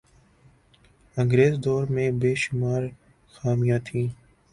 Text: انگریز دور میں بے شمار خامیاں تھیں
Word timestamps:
انگریز 1.17 1.53
دور 1.63 1.83
میں 1.93 2.09
بے 2.19 2.31
شمار 2.41 2.81
خامیاں 3.33 3.79
تھیں 3.85 4.07